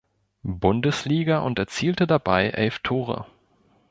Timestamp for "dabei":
2.07-2.47